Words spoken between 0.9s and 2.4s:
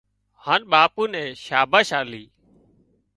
نين شاباس آلي